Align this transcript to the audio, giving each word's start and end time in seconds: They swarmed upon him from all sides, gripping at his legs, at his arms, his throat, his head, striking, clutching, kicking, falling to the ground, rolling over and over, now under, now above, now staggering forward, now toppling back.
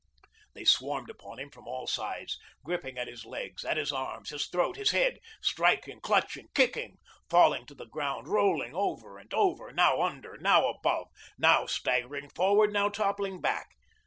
They 0.55 0.65
swarmed 0.65 1.11
upon 1.11 1.37
him 1.37 1.51
from 1.51 1.67
all 1.67 1.85
sides, 1.85 2.39
gripping 2.63 2.97
at 2.97 3.07
his 3.07 3.23
legs, 3.23 3.63
at 3.63 3.77
his 3.77 3.91
arms, 3.93 4.31
his 4.31 4.47
throat, 4.47 4.75
his 4.75 4.89
head, 4.89 5.19
striking, 5.43 6.01
clutching, 6.01 6.47
kicking, 6.55 6.97
falling 7.29 7.67
to 7.67 7.75
the 7.75 7.85
ground, 7.85 8.27
rolling 8.27 8.73
over 8.73 9.19
and 9.19 9.31
over, 9.31 9.71
now 9.71 10.01
under, 10.01 10.39
now 10.39 10.65
above, 10.69 11.09
now 11.37 11.67
staggering 11.67 12.31
forward, 12.31 12.73
now 12.73 12.89
toppling 12.89 13.41
back. 13.41 13.75